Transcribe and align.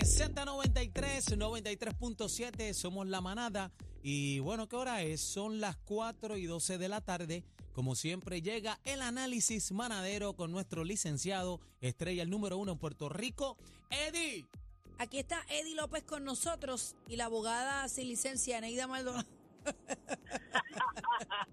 Z93, 0.00 1.36
93.7, 1.36 2.72
somos 2.72 3.06
la 3.06 3.20
manada. 3.20 3.70
Y 4.02 4.38
bueno, 4.40 4.68
¿qué 4.68 4.76
hora 4.76 5.02
es? 5.02 5.20
Son 5.20 5.60
las 5.60 5.76
4 5.76 6.36
y 6.38 6.46
12 6.46 6.78
de 6.78 6.88
la 6.88 7.00
tarde. 7.00 7.44
Como 7.72 7.94
siempre, 7.94 8.42
llega 8.42 8.80
el 8.84 9.02
análisis 9.02 9.72
manadero 9.72 10.34
con 10.34 10.50
nuestro 10.52 10.84
licenciado, 10.84 11.60
estrella 11.80 12.22
el 12.22 12.30
número 12.30 12.56
uno 12.56 12.72
en 12.72 12.78
Puerto 12.78 13.08
Rico, 13.08 13.56
Eddie. 13.90 14.46
Aquí 14.98 15.18
está 15.18 15.44
Eddie 15.48 15.76
López 15.76 16.02
con 16.04 16.24
nosotros 16.24 16.96
y 17.06 17.16
la 17.16 17.26
abogada 17.26 17.88
sin 17.88 18.08
licencia, 18.08 18.60
Neida 18.60 18.86
Maldonado. 18.86 19.28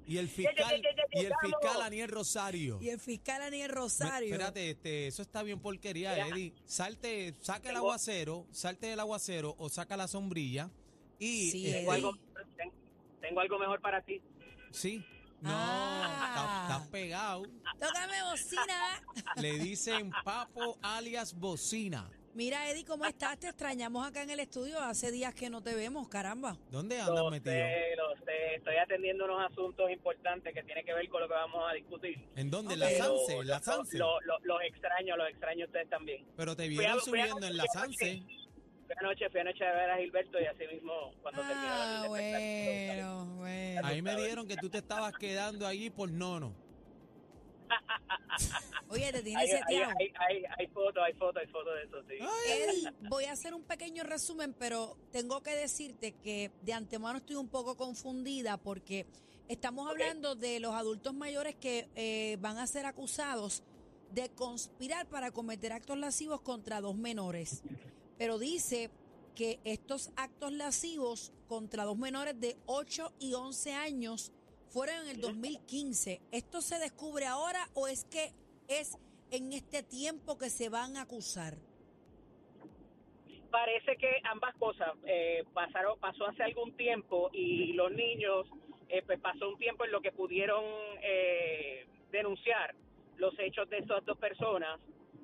Y 0.07 0.17
el 0.17 0.27
fiscal, 0.29 0.81
y 1.11 1.19
el 1.25 1.33
fiscal 1.41 1.81
Aniel 1.81 2.09
Rosario. 2.09 2.79
Y 2.81 2.89
el 2.89 2.99
fiscal 2.99 3.41
Aniel 3.41 3.69
Me- 3.71 3.75
Rosario. 3.75 4.33
Espérate, 4.33 4.71
este, 4.71 5.07
eso 5.07 5.21
está 5.21 5.43
bien 5.43 5.59
porquería, 5.59 6.27
Eddie. 6.27 6.53
Salte, 6.65 7.33
saca 7.41 7.69
el 7.69 7.75
aguacero, 7.77 8.45
salte 8.51 8.87
del 8.87 8.99
aguacero 8.99 9.55
o 9.57 9.69
saca 9.69 9.97
la 9.97 10.07
sombrilla 10.07 10.69
y 11.19 11.51
Sí, 11.51 11.65
este. 11.67 11.79
Tengo 11.79 11.91
algo, 11.91 12.17
ten- 12.57 12.71
tengo 13.21 13.39
algo 13.39 13.59
mejor 13.59 13.81
para 13.81 14.01
ti. 14.01 14.21
sí. 14.71 15.03
No, 15.39 15.51
Ah. 15.53 16.65
está- 16.65 16.77
está 16.79 16.91
pegado. 16.91 17.43
Tócame 17.79 18.23
bocina. 18.23 19.03
Le 19.35 19.59
dicen 19.59 20.09
Papo 20.23 20.79
alias 20.81 21.35
Bocina. 21.35 22.09
Mira, 22.37 22.69
Eddie, 22.69 22.85
¿cómo 22.85 23.03
estás? 23.07 23.39
Te 23.39 23.47
extrañamos 23.47 24.05
acá 24.07 24.21
en 24.21 24.29
el 24.29 24.39
estudio. 24.39 24.79
Hace 24.79 25.11
días 25.11 25.33
que 25.33 25.49
no 25.49 25.63
te 25.63 25.73
vemos, 25.73 26.07
caramba. 26.07 26.55
¿Dónde 26.69 27.01
andas 27.01 27.15
Lo 27.15 27.31
metido? 27.31 27.51
sé, 27.51 27.95
lo 27.97 28.15
sé. 28.25 28.55
Estoy 28.57 28.75
atendiendo 28.77 29.25
unos 29.25 29.43
asuntos 29.51 29.89
importantes 29.89 30.53
que 30.53 30.61
tienen 30.61 30.85
que 30.85 30.93
ver 30.93 31.09
con 31.09 31.21
lo 31.21 31.27
que 31.27 31.33
vamos 31.33 31.63
a 31.67 31.73
discutir. 31.73 32.23
¿En 32.35 32.51
dónde? 32.51 32.75
¿En 32.75 32.83
Ok. 32.83 32.89
la 32.91 32.95
Sanse? 32.95 33.37
¿En 33.39 33.47
la 33.47 33.57
lo- 33.57 33.63
Sanse? 33.63 33.97
lo- 33.97 34.21
lo- 34.21 34.37
los 34.43 34.61
extraño, 34.61 35.17
los 35.17 35.29
extraño 35.29 35.65
ustedes 35.65 35.89
también. 35.89 36.27
Pero 36.37 36.55
te 36.55 36.65
Fui 36.67 36.75
a- 36.75 36.79
vieron 36.79 36.99
fui 36.99 37.19
a- 37.19 37.25
subiendo 37.25 37.47
en 37.47 37.57
la 37.57 37.65
Sanse. 37.73 38.21
Fui 38.85 38.95
anoche, 38.99 39.29
fui 39.31 39.39
anoche 39.39 39.65
a 39.65 39.73
ver 39.73 39.89
a 39.89 39.97
Gilberto 39.97 40.39
y 40.39 40.45
así 40.45 40.67
mismo 40.71 40.93
cuando 41.23 41.41
Ah, 41.43 41.47
terminó 41.47 42.15
el 42.15 42.21
espectáculo, 42.21 43.25
bueno, 43.25 43.35
bueno. 43.37 43.81
Ahí 43.87 44.01
me 44.03 44.15
dijeron 44.15 44.47
que 44.47 44.57
tú 44.57 44.69
te 44.69 44.77
estabas 44.77 45.13
quedando 45.17 45.65
allí 45.65 45.89
por 45.89 46.11
nono. 46.11 46.53
Oye, 48.89 49.11
te 49.11 49.17
Hay, 49.17 49.23
tienes 49.23 49.41
hay, 49.43 49.49
seteado. 49.59 49.93
hay, 49.99 50.13
hay, 50.15 50.43
hay 50.57 50.67
fotos, 50.67 51.03
hay 51.05 51.13
fotos, 51.13 51.41
hay 51.41 51.47
fotos 51.47 51.73
de 51.75 51.83
eso, 51.83 52.03
sí. 52.07 52.15
Eddie, 52.51 52.93
voy 53.09 53.25
a 53.25 53.33
hacer 53.33 53.53
un 53.53 53.63
pequeño 53.63 54.03
resumen, 54.03 54.53
pero 54.53 54.97
tengo 55.11 55.41
que 55.41 55.55
decirte 55.55 56.13
que 56.13 56.51
de 56.61 56.73
antemano 56.73 57.19
estoy 57.19 57.35
un 57.35 57.49
poco 57.49 57.75
confundida 57.75 58.57
porque 58.57 59.05
estamos 59.47 59.89
hablando 59.89 60.35
de 60.35 60.59
los 60.59 60.73
adultos 60.73 61.13
mayores 61.13 61.55
que 61.55 61.87
eh, 61.95 62.37
van 62.39 62.57
a 62.57 62.67
ser 62.67 62.85
acusados 62.85 63.63
de 64.11 64.29
conspirar 64.29 65.07
para 65.07 65.31
cometer 65.31 65.73
actos 65.73 65.97
lascivos 65.97 66.41
contra 66.41 66.81
dos 66.81 66.95
menores. 66.95 67.61
Pero 68.17 68.39
dice 68.39 68.89
que 69.35 69.59
estos 69.63 70.09
actos 70.15 70.51
lascivos 70.53 71.31
contra 71.47 71.83
dos 71.83 71.97
menores 71.97 72.39
de 72.39 72.57
8 72.65 73.13
y 73.19 73.33
11 73.33 73.73
años 73.73 74.31
fueron 74.69 75.03
en 75.03 75.07
el 75.09 75.21
2015. 75.21 76.21
¿Esto 76.31 76.61
se 76.61 76.79
descubre 76.79 77.25
ahora 77.25 77.69
o 77.73 77.87
es 77.87 78.05
que 78.05 78.33
es 78.67 78.97
en 79.31 79.53
este 79.53 79.83
tiempo 79.83 80.37
que 80.37 80.49
se 80.49 80.69
van 80.69 80.97
a 80.97 81.03
acusar? 81.03 81.55
Parece 83.51 83.97
que 83.97 84.21
ambas 84.23 84.55
cosas 84.55 84.89
eh, 85.05 85.43
pasaron, 85.53 85.97
pasó 85.99 86.27
hace 86.27 86.43
algún 86.43 86.75
tiempo 86.75 87.29
y 87.33 87.73
los 87.73 87.91
niños, 87.91 88.47
eh, 88.89 89.01
pues 89.05 89.19
pasó 89.19 89.49
un 89.49 89.57
tiempo 89.57 89.85
en 89.85 89.91
lo 89.91 90.01
que 90.01 90.11
pudieron 90.11 90.63
eh, 91.01 91.87
denunciar 92.11 92.75
los 93.17 93.37
hechos 93.39 93.69
de 93.69 93.79
esas 93.79 94.05
dos 94.05 94.17
personas 94.17 94.79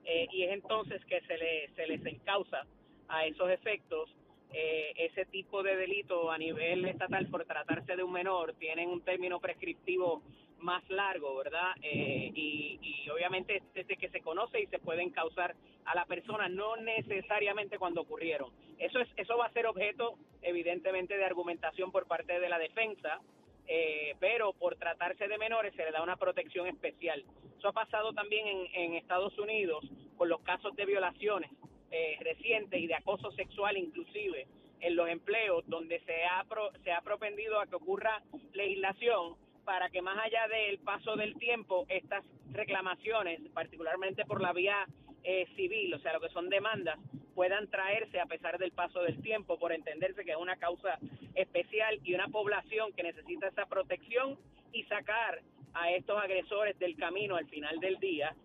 eh, 0.06 0.28
y 0.32 0.44
es 0.44 0.54
entonces 0.54 1.04
que 1.06 1.22
se, 1.22 1.38
le, 1.38 1.70
se 1.76 1.88
les 1.88 2.06
encausa 2.06 2.66
a 3.08 3.26
esos 3.26 3.50
efectos 3.50 4.10
eh, 4.52 4.94
ese 4.98 5.26
tipo 5.26 5.64
de 5.64 5.76
delito 5.76 6.32
a 6.32 6.38
nivel 6.38 6.86
estatal 6.86 7.28
por 7.28 7.46
tratarse 7.46 7.96
de 7.96 8.04
un 8.04 8.12
menor 8.12 8.54
tienen 8.54 8.90
un 8.90 9.02
término 9.02 9.40
prescriptivo 9.40 10.22
más 10.64 10.88
largo, 10.90 11.36
¿verdad? 11.36 11.74
Eh, 11.82 12.32
y, 12.34 12.80
y 12.82 13.10
obviamente 13.10 13.62
desde 13.76 13.98
que 13.98 14.10
se 14.10 14.22
conoce 14.22 14.62
y 14.62 14.68
se 14.68 14.80
pueden 14.80 15.10
causar 15.12 15.56
a 15.86 15.94
la 15.96 16.06
persona, 16.06 16.48
no 16.50 16.76
necesariamente 16.78 17.78
cuando 17.78 18.02
ocurrieron. 18.02 18.52
Eso 18.80 19.00
es, 19.00 19.10
eso 19.18 19.38
va 19.38 19.46
a 19.48 19.52
ser 19.52 19.68
objeto, 19.68 20.18
evidentemente, 20.42 21.18
de 21.18 21.26
argumentación 21.26 21.92
por 21.92 22.08
parte 22.08 22.40
de 22.40 22.50
la 22.50 22.58
defensa, 22.58 23.20
eh, 23.68 24.16
pero 24.20 24.54
por 24.54 24.76
tratarse 24.78 25.28
de 25.28 25.38
menores 25.38 25.74
se 25.76 25.86
le 25.86 25.92
da 25.92 26.02
una 26.02 26.18
protección 26.18 26.68
especial. 26.68 27.24
Eso 27.58 27.68
ha 27.70 27.74
pasado 27.74 28.14
también 28.14 28.48
en, 28.48 28.68
en 28.74 28.94
Estados 28.96 29.38
Unidos 29.38 29.86
con 30.18 30.28
los 30.30 30.42
casos 30.42 30.76
de 30.76 30.86
violaciones 30.86 31.52
eh, 31.92 32.18
recientes 32.22 32.80
y 32.82 32.88
de 32.88 32.96
acoso 32.96 33.32
sexual 33.32 33.78
inclusive 33.78 34.48
en 34.80 34.96
los 34.98 35.08
empleos 35.08 35.64
donde 35.68 36.00
se 36.02 36.26
ha 36.26 36.44
pro- 36.44 36.72
se 36.84 36.92
ha 36.92 37.02
propendido 37.02 37.60
a 37.60 37.68
que 37.68 37.76
ocurra 37.76 38.22
legislación 38.52 39.36
para 39.66 39.90
que 39.90 40.02
más 40.02 40.18
allá 40.18 40.48
del 40.48 40.80
paso 40.80 41.16
del 41.16 41.36
tiempo 41.36 41.86
estas 41.90 42.24
reclamaciones, 42.52 43.42
particularmente 43.54 44.26
por 44.26 44.42
la 44.42 44.54
vía 44.54 44.86
eh, 45.24 45.48
civil, 45.56 45.94
o 45.94 46.00
sea, 46.00 46.14
lo 46.14 46.22
que 46.22 46.30
son 46.30 46.50
demandas, 46.50 47.00
puedan 47.34 47.68
traerse 47.70 48.20
a 48.20 48.26
pesar 48.26 48.58
del 48.58 48.72
paso 48.72 49.02
del 49.02 49.22
tiempo 49.22 49.58
por 49.58 49.72
entenderse 49.72 50.24
que 50.24 50.32
es 50.32 50.38
una 50.38 50.58
causa 50.58 51.00
especial 51.34 52.00
y 52.04 52.14
una 52.14 52.28
población 52.28 52.94
que 52.94 53.04
necesita 53.04 53.48
esa 53.48 53.66
protección 53.66 54.38
y 54.72 54.84
sacar 54.84 55.42
a 55.74 55.92
estos 55.92 56.22
agresores 56.22 56.78
del 56.78 56.96
camino 56.96 57.36
al 57.36 57.48
final 57.48 57.80
del 57.80 58.00
día. 58.00 58.36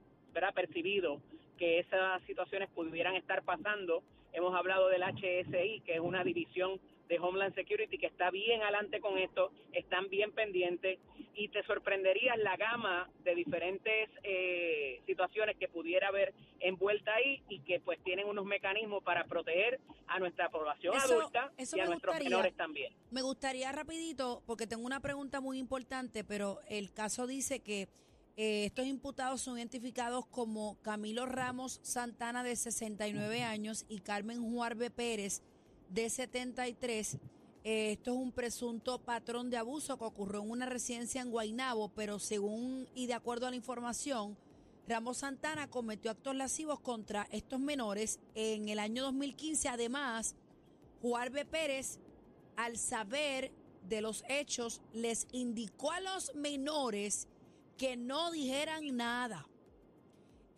percibido 0.54 1.22
que 1.58 1.80
esas 1.80 2.22
situaciones 2.24 2.70
pudieran 2.70 3.16
estar 3.16 3.44
pasando. 3.44 4.02
Hemos 4.32 4.56
hablado 4.56 4.88
del 4.88 5.04
HSI, 5.04 5.82
que 5.86 5.96
es 5.96 6.00
una 6.00 6.24
división 6.24 6.80
de 7.10 7.20
Homeland 7.20 7.56
Security 7.56 7.98
que 7.98 8.06
está 8.06 8.30
bien 8.30 8.62
adelante 8.62 9.02
con 9.02 9.18
esto, 9.18 9.52
están 9.74 10.10
bien 10.10 10.32
pendientes 10.32 11.00
y 11.34 11.48
te 11.50 11.64
sorprendería 11.64 12.38
la 12.38 12.56
gama 12.56 13.10
de 13.24 13.34
diferentes 13.36 14.10
eh, 14.24 15.02
situaciones 15.08 15.58
que 15.58 15.68
pudiera 15.68 16.10
haber 16.10 16.34
envuelta 16.60 17.14
ahí 17.16 17.42
y 17.50 17.60
que 17.62 17.80
pues 17.80 18.00
tienen 18.04 18.28
unos 18.28 18.46
mecanismos 18.46 19.04
para 19.04 19.26
proteger 19.26 19.80
a 20.08 20.20
nuestra 20.20 20.50
población 20.50 20.96
Eso- 20.96 21.20
adulta 21.20 21.52
eso 21.58 21.78
y 21.78 21.80
a 21.80 21.86
nuestros 21.86 22.14
gustaría. 22.14 22.30
menores 22.30 22.56
también. 22.56 22.94
Me 23.10 23.22
gustaría 23.24 23.72
rapidito, 23.72 24.44
porque 24.46 24.68
tengo 24.68 24.86
una 24.86 25.00
pregunta 25.00 25.42
muy 25.42 25.58
importante, 25.58 26.24
pero 26.24 26.60
el 26.70 26.94
caso 26.94 27.26
dice 27.26 27.62
que 27.62 27.88
eh, 28.38 28.66
estos 28.66 28.86
imputados 28.86 29.42
son 29.42 29.58
identificados 29.58 30.26
como 30.28 30.80
Camilo 30.82 31.26
Ramos 31.26 31.80
Santana 31.84 32.44
de 32.44 32.56
69 32.56 33.42
años 33.44 33.86
y 33.90 34.00
Carmen 34.02 34.42
Juarbe 34.42 34.92
Pérez 34.92 35.42
de 35.90 36.10
73. 36.10 37.18
Eh, 37.64 37.92
esto 37.94 38.12
es 38.12 38.18
un 38.18 38.32
presunto 38.32 39.00
patrón 39.00 39.50
de 39.50 39.58
abuso 39.58 39.98
que 39.98 40.06
ocurrió 40.06 40.42
en 40.42 40.52
una 40.52 40.66
residencia 40.66 41.22
en 41.22 41.32
Guaynabo, 41.32 41.90
pero 41.90 42.20
según 42.20 42.88
y 42.96 43.08
de 43.08 43.14
acuerdo 43.14 43.48
a 43.48 43.50
la 43.50 43.56
información, 43.56 44.38
Ramos 44.88 45.18
Santana 45.18 45.70
cometió 45.70 46.10
actos 46.10 46.36
lascivos 46.36 46.80
contra 46.80 47.28
estos 47.32 47.60
menores 47.60 48.20
en 48.34 48.70
el 48.70 48.80
año 48.80 49.04
2015. 49.04 49.70
Además, 49.70 50.36
Juarbe 51.02 51.46
Pérez, 51.46 52.00
al 52.56 52.78
saber 52.78 53.52
de 53.88 54.02
los 54.02 54.24
hechos, 54.30 54.82
les 54.94 55.28
indicó 55.32 55.92
a 55.92 56.00
los 56.00 56.34
menores 56.36 57.28
que 57.78 57.98
no 57.98 58.32
dijeran 58.32 58.96
nada. 58.96 59.49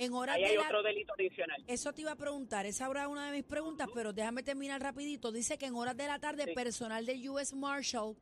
En 0.01 0.13
horas 0.13 0.35
Ahí 0.37 0.41
de 0.41 0.47
hay 0.49 0.55
la- 0.55 0.63
otro 0.63 0.81
delito 0.81 1.13
adicional. 1.13 1.63
eso 1.67 1.93
te 1.93 2.01
iba 2.01 2.11
a 2.11 2.15
preguntar, 2.15 2.65
esa 2.65 2.85
es 2.91 3.07
una 3.07 3.27
de 3.29 3.37
mis 3.37 3.43
preguntas, 3.45 3.87
pero 3.93 4.11
déjame 4.11 4.41
terminar 4.41 4.81
rapidito. 4.81 5.31
Dice 5.31 5.59
que 5.59 5.67
en 5.67 5.75
horas 5.75 5.95
de 5.95 6.07
la 6.07 6.17
tarde 6.17 6.45
Sí. 6.47 6.53
personal 6.55 7.05
del 7.05 7.29
US 7.29 7.53
Marshal 7.53 8.15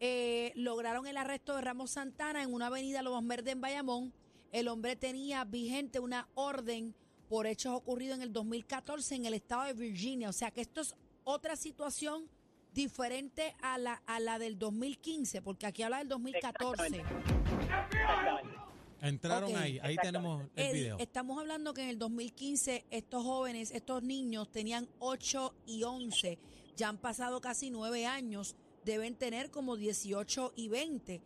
eh, 0.00 0.52
lograron 0.56 1.06
el 1.06 1.16
arresto 1.16 1.54
de 1.54 1.62
Ramos 1.62 1.92
Santana 1.92 2.42
en 2.42 2.52
una 2.52 2.66
avenida 2.66 3.02
Lobos 3.02 3.24
Verdes 3.26 3.52
en 3.52 3.60
Bayamón. 3.60 4.12
El 4.52 4.66
hombre 4.68 4.96
tenía 4.96 5.44
vigente 5.44 6.00
una 6.00 6.28
orden 6.34 6.92
por 7.28 7.46
hechos 7.46 7.72
ocurridos 7.74 8.16
en 8.16 8.22
el 8.22 8.32
2014 8.32 9.14
en 9.14 9.26
el 9.26 9.34
estado 9.34 9.62
de 9.64 9.74
Virginia. 9.74 10.28
O 10.28 10.32
sea 10.32 10.50
que 10.50 10.60
esto 10.60 10.80
es 10.80 10.94
otra 11.24 11.54
situación 11.56 12.28
diferente 12.74 13.54
a 13.62 13.78
la, 13.78 14.02
a 14.06 14.18
la 14.20 14.38
del 14.40 14.58
2015, 14.58 15.40
porque 15.40 15.66
aquí 15.66 15.82
habla 15.82 15.98
del 15.98 16.08
2014. 16.08 16.96
Exactamente. 16.98 18.56
Entraron 19.02 19.54
ahí, 19.56 19.78
ahí 19.82 19.96
tenemos 19.96 20.42
el 20.56 20.64
Eddie, 20.66 20.72
video. 20.82 20.96
estamos 20.98 21.38
hablando 21.38 21.74
que 21.74 21.82
en 21.82 21.88
el 21.90 21.98
2015 21.98 22.84
estos 22.90 23.22
jóvenes, 23.24 23.70
estos 23.70 24.02
niños 24.02 24.50
tenían 24.50 24.88
8 25.00 25.54
y 25.66 25.82
11. 25.84 26.38
Ya 26.76 26.88
han 26.88 26.98
pasado 26.98 27.40
casi 27.40 27.70
9 27.70 28.06
años. 28.06 28.56
Deben 28.84 29.14
tener 29.14 29.50
como 29.50 29.76
18 29.76 30.52
y 30.56 30.68
20. 30.68 31.20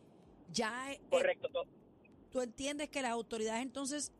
Ya 0.52 0.92
eh, 0.92 1.00
Correcto. 1.10 1.48
to- 1.50 1.66
tú 2.32 2.40
entiendes 2.40 2.88
que 2.88 3.02
las 3.02 3.12
autoridades 3.12 3.62
entonces 3.62 4.12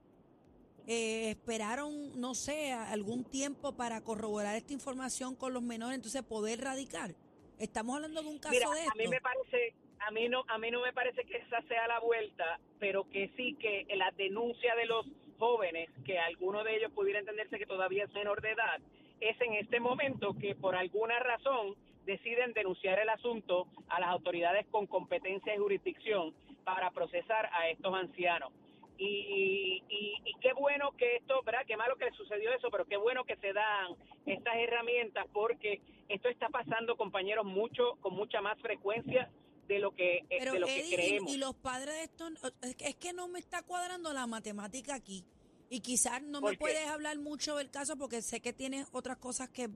eh, 0.86 1.30
esperaron, 1.30 2.18
no 2.20 2.34
sé, 2.34 2.72
algún 2.72 3.24
tiempo 3.24 3.72
para 3.72 4.00
corroborar 4.00 4.56
esta 4.56 4.72
información 4.72 5.34
con 5.36 5.52
los 5.52 5.62
menores, 5.62 5.96
entonces 5.96 6.22
poder 6.22 6.60
radicar. 6.62 7.14
Estamos 7.58 7.94
hablando 7.96 8.22
de 8.22 8.28
un 8.28 8.38
caso 8.38 8.54
Mira, 8.54 8.70
de 8.70 8.80
esto. 8.80 8.92
a 8.92 8.94
mí 8.96 9.06
me 9.08 9.20
parece, 9.20 9.74
a 10.06 10.10
mí 10.10 10.28
no, 10.28 10.44
a 10.48 10.58
mí 10.58 10.70
no 10.70 10.80
me 10.80 10.92
parece 10.92 11.24
que 11.24 11.36
esa 11.36 11.60
sea 11.62 11.86
la 11.88 12.00
vuelta, 12.00 12.58
pero 12.78 13.08
que 13.10 13.30
sí 13.36 13.54
que 13.60 13.86
la 13.96 14.10
denuncia 14.12 14.74
de 14.74 14.86
los 14.86 15.06
jóvenes, 15.38 15.90
que 16.04 16.18
alguno 16.18 16.64
de 16.64 16.76
ellos 16.76 16.92
pudiera 16.92 17.20
entenderse 17.20 17.58
que 17.58 17.66
todavía 17.66 18.04
es 18.04 18.12
menor 18.12 18.40
de 18.40 18.50
edad, 18.50 18.80
es 19.20 19.40
en 19.40 19.54
este 19.54 19.80
momento 19.80 20.34
que 20.40 20.54
por 20.54 20.74
alguna 20.74 21.18
razón 21.18 21.74
deciden 22.06 22.52
denunciar 22.52 22.98
el 22.98 23.08
asunto 23.08 23.66
a 23.88 24.00
las 24.00 24.10
autoridades 24.10 24.66
con 24.70 24.86
competencia 24.86 25.54
y 25.54 25.58
jurisdicción 25.58 26.34
para 26.64 26.90
procesar 26.90 27.50
a 27.52 27.68
estos 27.68 27.94
ancianos. 27.94 28.52
Y, 28.96 29.82
y, 29.88 30.14
y 30.24 30.34
qué 30.40 30.52
bueno 30.52 30.92
que 30.92 31.16
esto, 31.16 31.42
¿verdad? 31.42 31.64
Qué 31.66 31.76
malo 31.76 31.96
que 31.96 32.04
le 32.04 32.12
sucedió 32.12 32.52
eso, 32.52 32.70
pero 32.70 32.84
qué 32.84 32.98
bueno 32.98 33.24
que 33.24 33.36
se 33.36 33.52
dan 33.52 33.94
estas 34.26 34.56
herramientas 34.56 35.26
porque 35.32 35.80
esto 36.08 36.28
está 36.28 36.48
pasando, 36.50 36.96
compañeros, 36.96 37.46
mucho, 37.46 37.96
con 38.00 38.14
mucha 38.14 38.42
más 38.42 38.58
frecuencia 38.60 39.30
de 39.74 39.78
lo 39.80 39.94
que, 39.94 40.18
eh, 40.18 40.26
Pero 40.28 40.52
de 40.54 40.60
lo 40.60 40.66
que 40.66 40.80
Eddie, 40.80 40.88
y- 40.90 40.94
creemos. 40.94 41.32
y, 41.32 41.36
los 41.38 41.54
padres 41.54 41.94
de 41.94 42.02
estos, 42.04 42.32
es 42.62 42.74
que, 42.76 42.88
es 42.88 42.96
que 42.96 43.12
no 43.12 43.28
me 43.28 43.38
está 43.38 43.62
cuadrando 43.62 44.12
la 44.12 44.26
matemática 44.26 44.94
aquí. 44.94 45.24
Y 45.70 45.80
quizás 45.80 46.20
no 46.22 46.40
¿Por 46.40 46.50
me 46.50 46.56
qué? 46.56 46.60
puedes 46.60 46.86
hablar 46.88 47.18
mucho 47.18 47.56
del 47.56 47.70
caso 47.70 47.96
porque 47.96 48.20
sé 48.22 48.40
que 48.40 48.52
tienes 48.52 48.86
otras 48.92 49.16
cosas 49.18 49.48
que, 49.48 49.70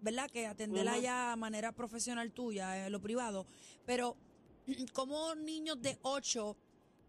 ¿verdad? 0.00 0.30
Que 0.30 0.46
atenderla 0.46 0.98
ya 0.98 1.32
a 1.32 1.36
manera 1.36 1.72
profesional 1.72 2.30
tuya, 2.32 2.86
en 2.86 2.92
lo 2.92 3.00
privado. 3.00 3.46
Pero, 3.86 4.16
como 4.92 5.34
niños 5.34 5.80
de 5.80 5.98
8 6.02 6.56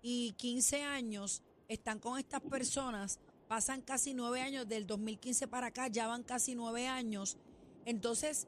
y 0.01 0.31
15 0.33 0.83
años 0.83 1.41
están 1.67 1.99
con 1.99 2.17
estas 2.17 2.41
personas? 2.41 3.19
Pasan 3.49 3.81
casi 3.81 4.13
nueve 4.13 4.39
años, 4.39 4.65
del 4.69 4.87
2015 4.87 5.45
para 5.49 5.67
acá 5.67 5.89
ya 5.89 6.07
van 6.07 6.23
casi 6.23 6.55
nueve 6.55 6.87
años. 6.87 7.35
Entonces, 7.85 8.47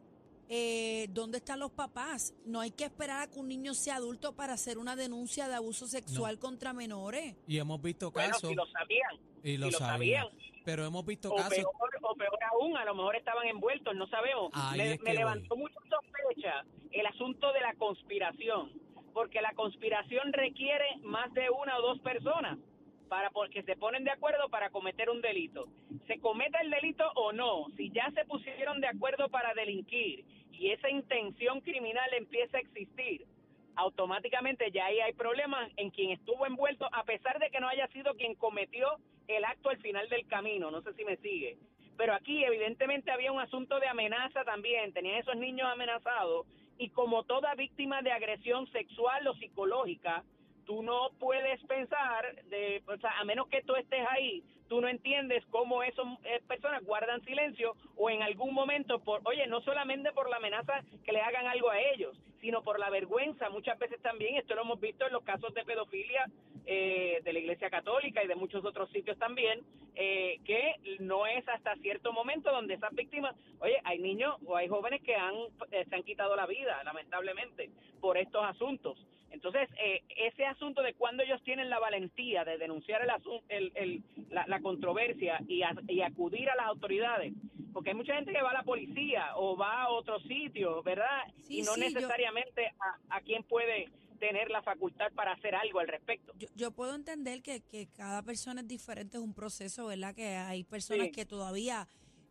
eh, 0.56 1.08
¿dónde 1.10 1.40
están 1.40 1.60
los 1.60 1.72
papás? 1.72 2.36
No 2.46 2.60
hay 2.60 2.70
que 2.70 2.84
esperar 2.84 3.22
a 3.22 3.28
que 3.28 3.40
un 3.40 3.48
niño 3.48 3.74
sea 3.74 3.96
adulto 3.96 4.36
para 4.36 4.54
hacer 4.54 4.78
una 4.78 4.96
denuncia 4.96 5.48
de 5.48 5.56
abuso 5.56 5.88
sexual 5.88 6.38
contra 6.38 6.74
menores. 6.74 7.36
Y 7.48 7.58
hemos 7.58 7.82
visto 7.82 8.12
bueno, 8.12 8.34
casos, 8.34 8.52
si 8.52 8.56
lo 8.56 8.68
sabían, 8.68 9.18
y 9.44 9.58
lo 9.58 9.66
si 9.66 9.72
lo 9.72 9.80
sabían, 9.80 10.28
sabían. 10.28 10.62
pero 10.64 10.86
hemos 10.86 11.04
visto 11.08 11.32
o 11.34 11.36
casos, 11.36 11.56
peor, 11.56 11.90
o 12.04 12.16
peor 12.16 12.40
aún, 12.52 12.78
a 12.78 12.86
lo 12.86 12.94
mejor 12.94 13.16
estaban 13.16 13.48
envueltos, 13.48 13.96
no 13.96 14.06
sabemos. 14.10 14.52
Ahí 14.54 14.78
me 14.78 14.94
es 14.94 15.02
me 15.02 15.10
que 15.10 15.18
levantó 15.18 15.56
mucha 15.56 15.80
sospecha 15.90 16.64
el 16.92 17.06
asunto 17.08 17.52
de 17.52 17.62
la 17.62 17.74
conspiración, 17.74 18.74
porque 19.12 19.42
la 19.42 19.54
conspiración 19.54 20.34
requiere 20.34 20.86
más 21.02 21.34
de 21.34 21.50
una 21.50 21.80
o 21.80 21.82
dos 21.82 22.00
personas 22.02 22.60
para 23.10 23.32
porque 23.32 23.64
se 23.64 23.76
ponen 23.76 24.04
de 24.04 24.12
acuerdo 24.12 24.50
para 24.50 24.70
cometer 24.70 25.10
un 25.10 25.22
delito. 25.22 25.68
Se 26.08 26.20
cometa 26.20 26.60
el 26.62 26.70
delito 26.70 27.12
o 27.16 27.32
no, 27.32 27.68
si 27.76 27.92
ya 27.92 28.12
se 28.12 28.24
pusieron 28.26 28.82
de 28.82 28.88
acuerdo 28.88 29.30
para 29.30 29.54
delinquir 29.56 30.26
y 30.54 30.72
esa 30.72 30.90
intención 30.90 31.62
criminal 31.62 32.10
empieza 32.14 32.58
a 32.58 32.62
existir, 32.62 33.26
automáticamente 33.76 34.72
ya 34.72 34.86
ahí 34.86 35.00
hay 35.00 35.14
problemas 35.14 35.72
en 35.78 35.90
quien 35.90 36.12
estuvo 36.12 36.46
envuelto, 36.46 36.88
a 36.92 37.04
pesar 37.04 37.40
de 37.40 37.50
que 37.50 37.60
no 37.60 37.68
haya 37.68 37.88
sido 37.88 38.14
quien 38.16 38.36
cometió 38.36 38.88
el 39.28 39.44
acto 39.46 39.70
al 39.70 39.78
final 39.78 40.08
del 40.10 40.28
camino. 40.28 40.72
No 40.72 40.82
sé 40.82 40.94
si 40.94 41.04
me 41.06 41.18
sigue. 41.18 41.58
Pero 41.98 42.14
aquí 42.14 42.44
evidentemente 42.44 43.12
había 43.12 43.32
un 43.32 43.40
asunto 43.40 43.80
de 43.80 43.88
amenaza 43.88 44.44
también, 44.44 44.94
tenían 44.94 45.18
esos 45.18 45.36
niños 45.38 45.68
amenazados 45.72 46.48
y 46.78 46.90
como 46.90 47.24
toda 47.24 47.54
víctima 47.56 48.02
de 48.02 48.12
agresión 48.12 48.72
sexual 48.72 49.28
o 49.28 49.36
psicológica, 49.36 50.24
tú 50.66 50.82
no 50.82 51.12
puedes 51.20 51.62
pensar, 51.66 52.36
de, 52.46 52.82
o 52.88 52.98
sea, 52.98 53.20
a 53.20 53.26
menos 53.26 53.48
que 53.48 53.62
tú 53.62 53.76
estés 53.76 54.06
ahí, 54.10 54.44
tú 54.74 54.82
no 54.82 54.88
entiendes 54.88 55.46
cómo 55.52 55.84
esas 55.84 56.04
eh, 56.24 56.42
personas 56.48 56.84
guardan 56.84 57.24
silencio 57.26 57.76
o 57.96 58.10
en 58.10 58.24
algún 58.24 58.56
momento, 58.56 58.98
por, 58.98 59.22
oye, 59.24 59.46
no 59.46 59.62
solamente 59.62 60.12
por 60.14 60.32
la 60.32 60.38
amenaza 60.38 60.82
que 61.06 61.12
le 61.12 61.22
hagan 61.22 61.46
algo 61.46 61.70
a 61.70 61.80
ellos, 61.80 62.18
sino 62.42 62.64
por 62.64 62.80
la 62.80 62.90
vergüenza, 62.90 63.52
muchas 63.52 63.78
veces 63.78 64.02
también, 64.02 64.36
esto 64.36 64.56
lo 64.56 64.64
hemos 64.64 64.80
visto 64.80 65.06
en 65.06 65.14
los 65.14 65.22
casos 65.22 65.54
de 65.54 65.64
pedofilia 65.64 66.26
eh, 66.66 67.22
de 67.24 67.34
la 67.34 67.38
Iglesia 67.38 67.70
Católica 67.70 68.24
y 68.24 68.28
de 68.28 68.34
muchos 68.34 68.66
otros 68.66 68.90
sitios 68.90 69.16
también, 69.20 69.60
eh, 69.94 70.40
que 70.44 70.78
no 71.02 71.28
es 71.28 71.48
hasta 71.50 71.76
cierto 71.76 72.12
momento 72.12 72.52
donde 72.52 72.74
esas 72.74 72.96
víctimas, 72.96 73.36
oye, 73.60 73.80
hay 73.84 74.00
niños 74.00 74.38
o 74.48 74.58
hay 74.58 74.68
jóvenes 74.70 75.04
que 75.04 75.14
han 75.14 75.36
eh, 75.70 75.86
se 75.88 75.96
han 75.96 76.02
quitado 76.02 76.36
la 76.36 76.48
vida, 76.48 76.84
lamentablemente, 76.84 77.70
por 78.02 78.18
estos 78.18 78.44
asuntos. 78.44 78.98
Entonces, 79.44 79.70
eh, 79.78 80.02
ese 80.16 80.46
asunto 80.46 80.82
de 80.82 80.94
cuando 80.94 81.22
ellos 81.22 81.42
tienen 81.44 81.70
la 81.70 81.78
valentía 81.78 82.46
de 82.46 82.58
denunciar 82.58 83.02
el 83.02 83.10
el, 83.50 83.72
el- 83.76 84.04
la, 84.30 84.48
la 84.48 84.62
controversia 84.62 85.42
y, 85.50 85.64
a- 85.64 85.76
y 85.90 86.00
acudir 86.02 86.50
a 86.50 86.56
las 86.56 86.68
autoridades, 86.68 87.34
porque 87.74 87.90
hay 87.90 87.96
mucha 87.98 88.16
gente 88.16 88.32
que 88.32 88.42
va 88.42 88.52
a 88.52 88.54
la 88.54 88.64
policía 88.64 89.36
o 89.36 89.58
va 89.58 89.82
a 89.84 89.90
otro 89.90 90.18
sitio, 90.22 90.82
¿verdad? 90.84 91.24
Sí, 91.46 91.60
y 91.60 91.62
no 91.64 91.74
sí, 91.74 91.82
yo- 91.82 91.90
necesariamente 91.90 92.68
a, 92.80 93.18
a 93.18 93.22
quien 93.22 93.44
puede 93.44 93.90
tener 94.18 94.50
la 94.50 94.62
facultad 94.62 95.12
para 95.12 95.34
hacer 95.34 95.54
algo 95.56 95.80
al 95.80 95.90
respecto. 95.90 96.32
Yo, 96.40 96.48
yo 96.56 96.72
puedo 96.72 96.96
entender 96.96 97.42
que, 97.42 97.60
que 97.60 97.88
cada 97.98 98.22
persona 98.24 98.62
es 98.62 98.68
diferente, 98.70 99.18
es 99.18 99.24
un 99.24 99.34
proceso, 99.34 99.88
¿verdad? 99.88 100.16
Que 100.16 100.38
hay 100.38 100.64
personas 100.64 101.08
Sí. 101.08 101.12
que 101.12 101.26
todavía 101.26 101.86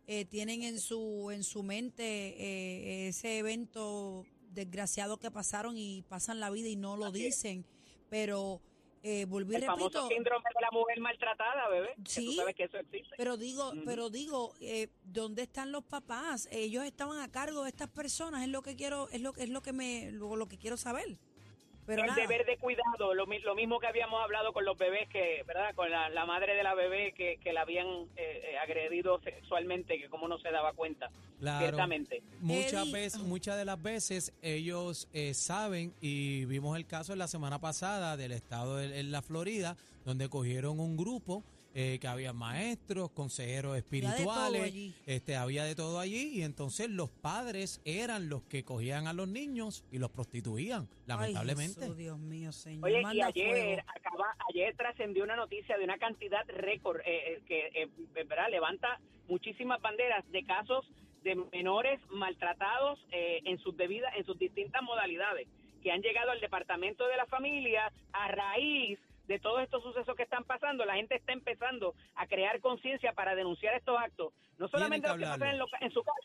eh, 0.07 0.25
tienen 0.25 0.63
en 0.63 0.79
su 0.79 1.29
en 1.31 1.43
su 1.43 1.61
mente 1.61 2.03
eh, 2.03 3.07
ese 3.09 3.37
evento 3.37 4.25
desgraciado 4.53 5.17
que 5.17 5.31
pasaron 5.31 5.77
y 5.77 6.03
pasan 6.03 6.39
la 6.39 6.49
vida 6.49 6.67
y 6.69 6.75
no 6.75 6.97
lo 6.97 7.05
Así 7.07 7.25
es. 7.27 7.35
dicen, 7.35 7.65
pero 8.09 8.61
eh, 9.05 9.25
volví 9.25 9.55
El 9.55 9.63
famoso 9.65 9.85
repito, 9.89 10.07
síndrome 10.07 10.45
de 10.55 10.61
la 10.61 10.69
mujer 10.71 10.99
maltratada, 11.01 11.67
bebé. 11.69 11.89
que 12.03 12.09
Sí. 12.09 12.25
tú 12.27 12.31
sabes 12.33 12.55
que 12.55 12.63
eso 12.63 12.77
existe. 12.77 13.15
pero 13.17 13.35
digo, 13.35 13.73
pero 13.85 14.09
digo, 14.09 14.53
eh, 14.61 14.87
¿dónde 15.03 15.41
están 15.43 15.71
los 15.73 15.83
papás? 15.83 16.47
Ellos 16.51 16.85
estaban 16.85 17.19
a 17.19 17.29
cargo 17.29 17.63
de 17.63 17.69
estas 17.69 17.89
personas, 17.89 18.43
es 18.43 18.47
lo 18.49 18.61
que 18.61 18.75
quiero, 18.77 19.09
es 19.09 19.19
lo 19.21 19.35
es 19.35 19.49
lo 19.49 19.61
que 19.61 19.73
me 19.73 20.11
lo, 20.11 20.35
lo 20.37 20.47
que 20.47 20.57
quiero 20.57 20.77
saber. 20.77 21.17
Pero 21.85 22.01
el 22.01 22.07
nada. 22.07 22.21
deber 22.21 22.45
de 22.45 22.57
cuidado, 22.57 23.13
lo, 23.13 23.25
lo 23.25 23.55
mismo 23.55 23.79
que 23.79 23.87
habíamos 23.87 24.21
hablado 24.23 24.53
con 24.53 24.63
los 24.65 24.77
bebés, 24.77 25.09
que 25.09 25.43
verdad 25.45 25.73
con 25.75 25.89
la, 25.91 26.09
la 26.09 26.25
madre 26.25 26.55
de 26.55 26.63
la 26.63 26.73
bebé 26.73 27.13
que, 27.13 27.37
que 27.43 27.53
la 27.53 27.61
habían 27.61 27.87
eh, 28.15 28.51
eh, 28.51 28.57
agredido 28.57 29.19
sexualmente, 29.21 29.99
que 29.99 30.09
como 30.09 30.27
no 30.27 30.37
se 30.39 30.49
daba 30.51 30.73
cuenta, 30.73 31.09
claro, 31.39 31.59
ciertamente. 31.59 32.21
muchas 32.39 32.91
veces, 32.91 33.21
muchas 33.21 33.57
de 33.57 33.65
las 33.65 33.81
veces 33.81 34.33
ellos 34.41 35.07
eh, 35.13 35.33
saben 35.33 35.93
y 36.01 36.45
vimos 36.45 36.77
el 36.77 36.85
caso 36.85 37.13
en 37.13 37.19
la 37.19 37.27
semana 37.27 37.59
pasada 37.59 38.17
del 38.17 38.31
estado 38.31 38.77
de 38.77 38.99
en 38.99 39.11
la 39.11 39.21
Florida, 39.21 39.75
donde 40.05 40.29
cogieron 40.29 40.79
un 40.79 40.95
grupo 40.97 41.43
eh, 41.73 41.97
que 41.99 42.07
había 42.07 42.33
maestros, 42.33 43.11
consejeros 43.11 43.73
de 43.73 43.81
todo 43.81 43.99
espirituales, 44.01 44.63
allí. 44.63 44.93
este 45.05 45.35
había 45.35 45.63
de 45.63 45.75
todo 45.75 45.99
allí 45.99 46.29
y 46.33 46.43
entonces 46.43 46.89
los 46.89 47.09
padres 47.09 47.81
eran 47.85 48.29
los 48.29 48.43
que 48.43 48.63
cogían 48.63 49.07
a 49.07 49.13
los 49.13 49.27
niños 49.27 49.83
y 49.91 49.97
los 49.97 50.11
prostituían, 50.11 50.87
lamentablemente. 51.05 51.79
Ay, 51.79 51.81
Jesús, 51.81 51.97
Dios 51.97 52.19
mío, 52.19 52.51
Señor. 52.51 52.85
Oye, 52.85 53.03
y 53.13 53.21
ayer, 53.21 53.83
acaba, 53.87 54.35
ayer 54.49 54.75
trascendió 54.75 55.23
una 55.23 55.35
noticia 55.35 55.77
de 55.77 55.83
una 55.83 55.97
cantidad 55.97 56.45
récord 56.47 56.99
eh, 57.01 57.03
eh, 57.05 57.41
que 57.47 57.67
eh, 57.73 57.89
¿verdad? 58.13 58.49
levanta 58.49 58.99
muchísimas 59.27 59.81
banderas 59.81 60.23
de 60.31 60.43
casos 60.43 60.85
de 61.23 61.35
menores 61.51 61.99
maltratados 62.09 62.99
eh, 63.11 63.41
en 63.45 63.57
sus 63.59 63.75
debidas, 63.75 64.13
en 64.15 64.25
sus 64.25 64.37
distintas 64.37 64.81
modalidades, 64.83 65.47
que 65.81 65.91
han 65.91 66.01
llegado 66.01 66.31
al 66.31 66.39
departamento 66.39 67.07
de 67.07 67.17
la 67.17 67.25
familia 67.25 67.91
a 68.11 68.27
raíz 68.29 68.99
de 69.25 69.39
todos 69.39 69.61
estos 69.61 69.81
sucesos 69.83 70.15
que 70.15 70.23
están 70.23 70.43
pasando, 70.43 70.85
la 70.85 70.95
gente 70.95 71.15
está 71.15 71.31
empezando 71.33 71.93
a 72.15 72.27
crear 72.27 72.59
conciencia 72.59 73.13
para 73.13 73.35
denunciar 73.35 73.73
estos 73.75 73.97
actos. 73.99 74.33
No 74.57 74.67
solamente 74.67 75.07
lo 75.07 75.13
que 75.17 75.23
pasa 75.25 75.51
en, 75.51 75.57
lo- 75.59 75.67
en 75.79 75.91
su 75.91 76.03
casa, 76.03 76.22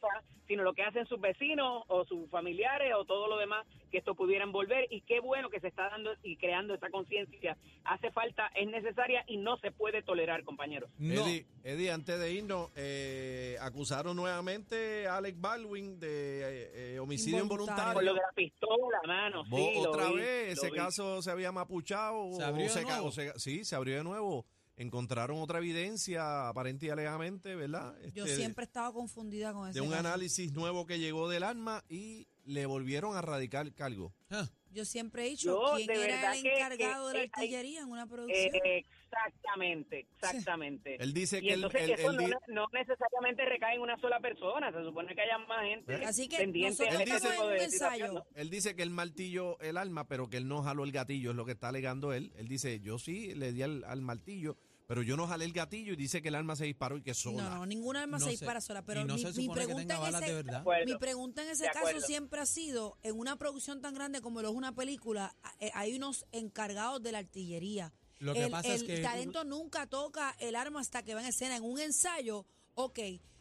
sino 0.49 0.63
lo 0.65 0.73
que 0.75 0.83
hacen 0.83 1.07
sus 1.07 1.21
vecinos 1.21 1.85
o 1.89 2.05
sus 2.07 2.29
familiares 2.31 2.93
o 2.97 3.05
todo 3.05 3.29
lo 3.29 3.37
demás 3.37 3.67
que 3.93 3.99
esto 3.99 4.15
pudieran 4.15 4.51
volver. 4.51 4.87
Y 4.91 5.03
qué 5.03 5.21
bueno 5.21 5.51
que 5.51 5.61
se 5.61 5.69
está 5.69 5.89
dando 5.91 6.11
y 6.23 6.37
creando 6.37 6.75
esa 6.75 6.89
conciencia. 6.91 7.57
Hace 7.85 8.11
falta, 8.11 8.51
es 8.55 8.67
necesaria 8.67 9.23
y 9.29 9.37
no 9.37 9.59
se 9.59 9.71
puede 9.71 10.03
tolerar, 10.03 10.43
compañeros. 10.45 10.91
No. 10.99 11.15
Eddie, 11.27 11.47
Eddie, 11.63 11.91
antes 11.93 12.19
de 12.19 12.33
irnos, 12.33 12.71
eh, 12.77 13.57
acusaron 13.61 14.17
nuevamente 14.17 15.07
a 15.07 15.19
Alec 15.19 15.37
Baldwin 15.39 16.01
de 16.01 16.09
eh, 16.09 16.95
eh, 16.95 16.99
homicidio 16.99 17.41
Involuntario. 17.43 17.93
Por 17.95 18.05
lo 18.05 18.15
de 18.15 18.21
la 18.21 18.33
pistola, 18.35 19.01
mano. 19.07 19.45
Sí, 19.45 19.75
otra 19.87 20.09
vi, 20.09 20.17
vez, 20.17 20.53
ese 20.55 20.71
vi. 20.71 20.77
caso 20.77 21.21
se 21.23 21.31
había 21.31 21.53
mapuchado. 21.53 22.33
¿Se 22.33 22.43
abrió 22.43 22.65
o 22.65 22.69
de 22.69 22.75
se 22.75 22.83
ca- 22.85 22.89
nuevo? 22.95 23.07
o 23.09 23.13
se- 23.13 23.39
sí, 23.39 23.65
se 23.65 23.77
abrió 23.77 23.97
de 23.99 24.05
nuevo. 24.05 24.47
Encontraron 24.79 25.39
otra 25.41 25.59
evidencia, 25.59 26.49
aparente 26.49 26.87
y 26.87 26.91
alegadamente, 26.91 27.55
¿verdad? 27.57 27.95
Yo 28.15 28.25
Este, 28.25 28.37
siempre 28.37 28.65
estaba 28.65 28.93
confundida 28.93 29.53
con 29.53 29.69
ese 29.69 29.79
De 29.79 29.81
un 29.81 29.91
caso. 29.91 30.01
análisis 30.07 30.53
nuevo 30.53 30.87
que 30.87 30.99
llegó 31.01 31.29
del 31.29 31.43
arma 31.43 31.85
y 31.89 32.29
le 32.45 32.65
volvieron 32.65 33.17
a 33.17 33.21
radicar 33.21 33.73
cargo. 33.75 34.15
Ah, 34.31 34.49
Yo 34.71 34.85
siempre 34.85 35.27
he 35.27 35.31
dicho 35.31 35.47
Yo, 35.47 35.77
quién 35.77 35.91
era 35.91 36.35
el 36.37 36.47
encargado 36.47 37.11
que- 37.11 37.19
de 37.19 37.25
la 37.27 37.31
hay- 37.35 37.45
artillería 37.45 37.81
en 37.81 37.89
una 37.89 38.07
producción. 38.07 38.55
Eh, 38.55 38.85
exactamente, 39.07 40.07
exactamente. 40.21 41.03
Él 41.03 41.13
dice 41.15 41.39
y 41.39 41.41
que 41.41 41.49
él- 41.55 41.65
entonces 41.65 41.83
él- 41.83 41.91
eso 41.93 42.11
él 42.11 42.35
no, 42.49 42.67
necesariamente 42.73 43.45
recae 43.47 43.77
en 43.77 43.81
una 43.81 43.99
sola 43.99 44.21
persona, 44.21 44.71
se 44.71 44.83
supone 44.85 45.15
que 45.15 45.21
haya 45.23 45.39
más 45.39 45.65
gente 45.65 45.95
Así 46.05 46.29
que 46.29 46.37
pendiente 46.37 46.85
nosotros 46.85 46.99
de 46.99 47.05
este 47.05 47.17
estamos 47.17 47.33
tipo 47.35 47.45
en 47.45 47.51
un 47.53 47.59
de 47.59 47.65
ensayo. 47.65 48.27
Él 48.35 48.51
dice 48.51 48.77
que 48.77 48.83
él 48.83 48.91
martillo 48.91 49.59
el 49.61 49.77
arma, 49.79 50.07
pero 50.07 50.29
que 50.29 50.37
él 50.37 50.47
no 50.49 50.63
jaló 50.63 50.85
el 50.85 50.93
gatillo, 50.93 51.31
es 51.31 51.37
lo 51.37 51.45
que 51.47 51.53
está 51.53 51.69
alegando 51.69 52.13
él. 52.13 52.33
Él 52.37 52.47
dice, 52.49 52.81
yo 52.81 52.99
sí 52.99 53.35
le 53.35 53.53
di 53.53 53.63
al, 53.63 53.85
al 53.85 54.03
martillo, 54.03 54.57
pero 54.89 55.03
yo 55.03 55.19
no 55.19 55.27
jalé 55.27 55.45
el 55.45 55.53
gatillo 55.53 55.93
y 55.93 55.97
dice 55.97 56.23
que 56.23 56.29
el 56.29 56.35
arma 56.35 56.57
se 56.57 56.65
disparó 56.65 56.97
y 56.97 57.03
que 57.03 57.13
sola. 57.13 57.43
No, 57.43 57.51
no, 57.57 57.67
ninguna 57.67 58.01
arma 58.05 58.17
No 58.19 58.25
se 58.25 58.31
sé. 58.31 58.39
dispara 58.39 58.59
sola. 58.63 58.81
Pero 58.87 59.05
no 59.05 59.17
mi, 59.17 59.49
pregunta 59.51 59.97
en 60.09 60.15
ese, 60.15 60.43
mi 60.87 60.97
pregunta 60.97 61.43
en 61.43 61.51
ese 61.51 61.65
De 61.65 61.71
caso 61.73 62.01
siempre 62.01 62.41
ha 62.41 62.47
sido, 62.47 62.97
en 63.03 63.19
una 63.19 63.37
producción 63.37 63.83
tan 63.83 63.93
grande 63.93 64.23
como 64.23 64.41
lo 64.41 64.49
es 64.49 64.55
una 64.55 64.75
película, 64.75 65.37
eh, 65.61 65.71
hay 65.75 65.95
unos 65.95 66.25
encargados 66.33 67.03
de 67.03 67.13
la 67.13 67.19
artillería. 67.19 67.93
Lo 68.19 68.33
que 68.33 68.45
el, 68.45 68.51
pasa 68.51 68.73
es 68.75 68.81
el 68.81 68.87
que- 68.87 69.01
talento 69.03 69.45
nunca 69.45 69.87
toca 69.87 70.35
el 70.41 70.57
arma 70.57 70.81
hasta 70.81 71.03
que 71.03 71.13
va 71.15 71.21
en 71.21 71.27
escena. 71.29 71.57
En 71.57 71.65
un 71.65 71.79
ensayo, 71.79 72.47
ok, 72.75 72.99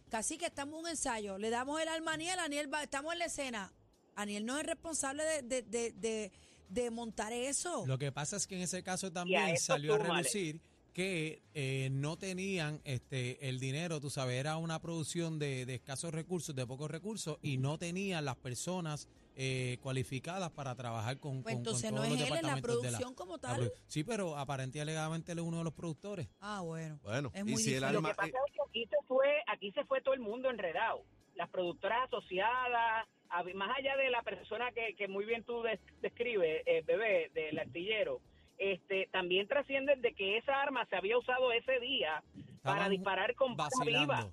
casi 0.09 0.37
que 0.37 0.47
estamos 0.47 0.73
en 0.73 0.79
un 0.81 0.89
ensayo, 0.89 1.37
le 1.37 1.49
damos 1.49 1.79
el 1.81 1.87
arma 1.87 2.11
a 2.11 2.13
Aniel, 2.15 2.39
Aniel 2.39 2.71
va, 2.71 2.83
estamos 2.83 3.13
en 3.13 3.19
la 3.19 3.25
escena. 3.25 3.71
Aniel 4.17 4.45
no 4.45 4.57
es 4.57 4.65
responsable 4.65 5.23
de, 5.23 5.41
de, 5.43 5.61
de, 5.63 5.91
de- 5.93 6.31
de 6.67 6.91
montar 6.91 7.31
eso. 7.31 7.85
Lo 7.87 7.97
que 7.97 8.11
pasa 8.11 8.35
es 8.35 8.45
que 8.45 8.55
en 8.57 8.63
ese 8.63 8.83
caso 8.83 9.09
también 9.13 9.57
salió 9.57 9.93
a 9.93 9.97
relucir 9.99 10.59
que 10.97 11.43
eh, 11.53 11.89
no 11.91 12.17
tenían 12.17 12.81
este 12.83 13.47
el 13.47 13.59
dinero, 13.59 13.99
tú 14.01 14.09
sabes, 14.09 14.39
era 14.39 14.57
una 14.57 14.79
producción 14.81 15.37
de, 15.37 15.67
de 15.67 15.75
escasos 15.75 16.11
recursos, 16.11 16.55
de 16.55 16.65
pocos 16.65 16.89
recursos, 16.89 17.37
y 17.43 17.59
no 17.59 17.77
tenían 17.77 18.25
las 18.25 18.35
personas 18.35 19.07
eh, 19.35 19.77
cualificadas 19.83 20.49
para 20.49 20.73
trabajar 20.73 21.19
con, 21.19 21.43
Pues 21.43 21.53
con- 21.53 21.63
con 21.65 21.71
entonces 21.75 21.91
todos 21.91 22.01
no 22.01 22.09
los 22.09 22.19
es 22.19 22.23
él, 22.23 22.29
la 22.31 22.35
departamentos 22.37 22.71
de 22.73 22.79
producción 22.81 23.13
como 23.13 23.33
la 23.33 23.41
tal. 23.41 23.71
Sí, 23.85 24.03
pero 24.03 24.35
aparentemente 24.37 24.81
alegadamente 24.81 25.31
él 25.33 25.37
es 25.37 25.43
uno 25.45 25.59
de 25.59 25.65
los 25.65 25.73
productores. 25.75 26.27
Ah, 26.39 26.61
bueno. 26.61 26.99
Bueno, 27.03 27.29
Es 27.31 27.41
y 27.43 27.45
si 27.57 27.75
el 27.75 27.81
difícil. 27.81 27.93
Lo 27.93 28.01
que 28.01 28.07
pasa 28.15 28.25
es 28.25 28.31
que 28.31 28.61
aquí 28.67 28.85
se 28.89 28.97
fue, 29.07 29.27
aquí 29.45 29.71
se 29.73 29.85
fue 29.85 30.01
todo 30.01 30.15
el 30.15 30.19
mundo 30.21 30.49
enredado. 30.49 31.03
Las 31.35 31.47
productoras 31.49 32.07
asociadas, 32.07 33.07
más 33.53 33.69
allá 33.77 33.95
de 33.97 34.09
la 34.09 34.23
persona 34.23 34.71
que, 34.71 34.95
que 34.95 35.07
muy 35.07 35.25
bien 35.25 35.43
tú 35.43 35.61
des- 35.61 35.79
describes, 36.01 36.63
eh, 36.65 36.81
bebé, 36.87 37.29
del 37.35 37.59
artillero, 37.59 38.19
este, 38.57 39.07
también 39.11 39.47
trascienden 39.47 40.01
de 40.01 40.13
que 40.13 40.37
esa 40.37 40.61
arma 40.61 40.85
se 40.85 40.95
había 40.95 41.17
usado 41.17 41.51
ese 41.51 41.79
día 41.79 42.23
para 42.63 42.89
disparar 42.89 43.35
con 43.35 43.55
bala 43.55 43.69
viva. 43.85 44.27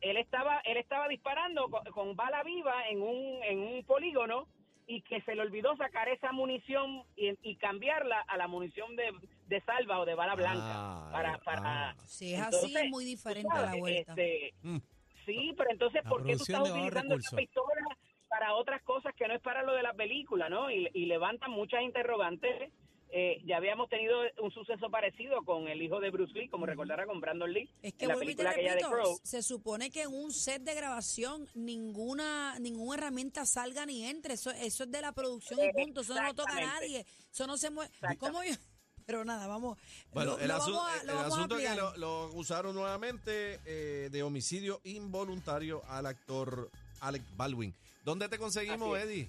Él 0.00 0.16
estaba, 0.16 0.60
él 0.64 0.76
estaba 0.78 1.06
disparando 1.08 1.68
con, 1.68 1.84
con 1.92 2.16
bala 2.16 2.42
viva 2.42 2.88
en 2.88 3.02
un, 3.02 3.42
en 3.44 3.58
un 3.60 3.84
polígono 3.84 4.48
y 4.86 5.02
que 5.02 5.20
se 5.22 5.34
le 5.34 5.42
olvidó 5.42 5.76
sacar 5.76 6.08
esa 6.08 6.32
munición 6.32 7.04
y, 7.16 7.30
y 7.42 7.56
cambiarla 7.56 8.20
a 8.26 8.36
la 8.36 8.48
munición 8.48 8.96
de, 8.96 9.12
de 9.46 9.60
salva 9.60 10.00
o 10.00 10.04
de 10.04 10.14
bala 10.14 10.34
blanca. 10.34 10.60
Ah, 10.64 11.08
para, 11.12 11.38
para, 11.38 11.90
ah. 11.90 11.94
Si 12.04 12.34
es 12.34 12.40
así, 12.40 12.76
es 12.76 12.90
muy 12.90 13.04
diferente 13.04 13.48
a 13.56 13.62
la 13.62 13.76
vuelta. 13.76 14.12
este, 14.12 14.54
Mm. 14.62 14.78
Sí, 15.24 15.54
pero 15.56 15.70
entonces, 15.70 16.02
La 16.02 16.10
¿por 16.10 16.24
qué 16.24 16.36
tú 16.36 16.42
estás 16.42 16.68
utilizando 16.68 17.14
esa 17.14 17.36
pistola 17.36 17.96
para 18.28 18.54
otras 18.54 18.82
cosas 18.82 19.14
que 19.14 19.28
no 19.28 19.34
es 19.34 19.40
para 19.40 19.62
lo 19.62 19.72
de 19.72 19.84
la 19.84 19.92
película, 19.92 20.48
¿no? 20.48 20.68
Y, 20.68 20.88
y 20.94 21.06
levantan 21.06 21.52
muchas 21.52 21.82
interrogantes. 21.82 22.72
Eh, 23.14 23.42
ya 23.44 23.58
habíamos 23.58 23.90
tenido 23.90 24.18
un 24.42 24.50
suceso 24.52 24.88
parecido 24.90 25.44
con 25.44 25.68
el 25.68 25.82
hijo 25.82 26.00
de 26.00 26.10
Bruce 26.10 26.32
Lee, 26.32 26.48
como 26.48 26.64
recordará 26.64 27.04
con 27.04 27.20
Brandon 27.20 27.52
Lee, 27.52 27.68
Es 27.82 27.92
que 27.92 28.06
en 28.06 28.08
la 28.08 28.14
vuelvo 28.14 28.30
y 28.30 28.34
te 28.34 28.42
película 28.42 28.50
aquella 28.50 28.74
de 28.74 28.80
repito, 28.80 28.90
Crow. 28.90 29.20
se 29.22 29.42
supone 29.42 29.90
que 29.90 30.02
en 30.02 30.14
un 30.14 30.32
set 30.32 30.62
de 30.62 30.74
grabación 30.74 31.46
ninguna 31.54 32.58
ninguna 32.58 32.96
herramienta 32.96 33.44
salga 33.44 33.84
ni 33.84 34.06
entre. 34.06 34.34
Eso, 34.34 34.50
eso 34.50 34.84
es 34.84 34.90
de 34.90 35.00
la 35.02 35.12
producción 35.12 35.60
y 35.62 35.72
punto. 35.72 36.00
Eso 36.00 36.14
no 36.14 36.22
lo 36.22 36.34
toca 36.34 36.56
a 36.56 36.60
nadie. 36.60 37.04
Eso 37.30 37.46
no 37.46 37.58
se 37.58 37.68
mueve. 37.70 37.90
¿Cómo 38.18 38.42
yo? 38.44 38.54
Pero 39.06 39.24
nada, 39.24 39.46
vamos. 39.46 39.76
Bueno, 40.12 40.32
lo, 40.32 40.38
el, 40.38 40.48
lo 40.48 40.54
asu- 40.54 40.72
vamos 40.72 40.90
a, 40.92 41.00
el 41.00 41.06
lo 41.08 41.14
vamos 41.14 41.32
a 41.32 41.36
asunto 41.36 41.58
es 41.58 41.68
que 41.70 41.76
lo, 41.76 41.96
lo 41.98 42.24
acusaron 42.28 42.74
nuevamente 42.74 43.60
eh, 43.66 44.08
de 44.10 44.22
homicidio 44.22 44.80
involuntario 44.84 45.82
al 45.88 46.06
actor 46.06 46.70
Alec 47.00 47.22
Baldwin. 47.36 47.74
¿Dónde 48.04 48.28
te 48.28 48.38
conseguimos. 48.38 48.96
Eddie? 48.98 49.28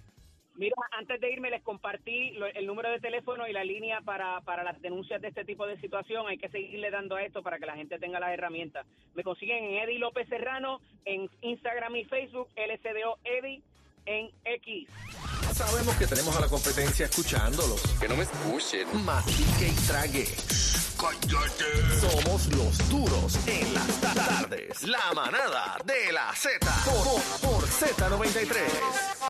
Mira, 0.55 0.75
antes 0.91 1.19
de 1.19 1.31
irme 1.31 1.49
les 1.49 1.63
compartí 1.63 2.31
lo- 2.31 2.45
el 2.45 2.65
número 2.67 2.89
de 2.91 2.99
teléfono 2.99 3.47
y 3.47 3.53
la 3.53 3.63
línea 3.63 4.01
para, 4.01 4.39
para 4.41 4.63
las 4.63 4.79
denuncias 4.81 5.19
de 5.21 5.29
este 5.29 5.43
tipo 5.45 5.65
de 5.65 5.79
situación. 5.81 6.27
Hay 6.27 6.37
que 6.37 6.49
seguirle 6.49 6.91
dando 6.91 7.15
a 7.15 7.23
esto 7.23 7.41
para 7.41 7.57
que 7.57 7.65
la 7.65 7.75
gente 7.75 7.97
tenga 7.97 8.19
las 8.19 8.31
herramientas. 8.33 8.85
Me 9.15 9.23
consiguen 9.23 9.63
en 9.63 9.73
Eddie 9.83 9.97
López 9.99 10.27
Serrano, 10.29 10.79
en 11.05 11.29
Instagram 11.41 11.95
y 11.95 12.05
Facebook, 12.05 12.49
LCDO 12.55 13.17
Eddie, 13.23 13.61
en 14.05 14.29
X. 14.45 14.87
Sabemos 15.53 15.95
que 15.97 16.05
tenemos 16.07 16.35
a 16.37 16.41
la 16.41 16.47
competencia 16.47 17.05
escuchándolos. 17.05 17.81
Que 17.99 18.07
no 18.07 18.15
me 18.15 18.23
escuchen. 18.23 18.87
Mastique 19.05 19.67
y 19.69 19.87
trague. 19.87 20.25
¡Cállate! 20.99 21.99
Somos 21.99 22.47
los 22.55 22.89
duros 22.89 23.47
en 23.47 23.73
las 23.73 23.99
tardes. 24.01 24.83
La 24.83 25.11
manada 25.13 25.77
de 25.85 26.13
la 26.13 26.31
Z. 26.33 26.59
Por, 26.85 27.49
por 27.51 27.63
Z93. 27.67 29.19